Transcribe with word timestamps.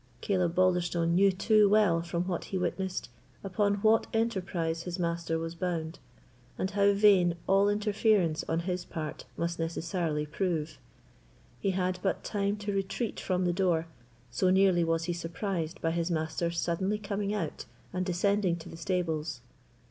Caleb 0.19 0.55
Balderstone 0.55 1.13
knew 1.13 1.31
too 1.31 1.69
well, 1.69 2.01
from 2.01 2.23
what 2.27 2.45
he 2.45 2.57
witnessed, 2.57 3.09
upon 3.43 3.75
what 3.83 4.07
enterprise 4.15 4.81
his 4.81 4.97
master 4.97 5.37
was 5.37 5.53
bound, 5.53 5.99
and 6.57 6.71
how 6.71 6.93
vain 6.93 7.35
all 7.45 7.69
interference 7.69 8.43
on 8.49 8.61
his 8.61 8.83
part 8.83 9.25
must 9.37 9.59
necessarily 9.59 10.25
prove. 10.25 10.79
He 11.59 11.69
had 11.69 11.99
but 12.01 12.23
time 12.23 12.57
to 12.65 12.73
retreat 12.73 13.19
from 13.19 13.45
the 13.45 13.53
door, 13.53 13.85
so 14.31 14.49
nearly 14.49 14.83
was 14.83 15.03
he 15.03 15.13
surprised 15.13 15.79
by 15.81 15.91
his 15.91 16.09
master 16.09 16.49
suddenly 16.49 16.97
coming 16.97 17.31
out 17.31 17.65
and 17.93 18.03
descending 18.03 18.55
to 18.55 18.69
the 18.69 18.77
stables. 18.77 19.41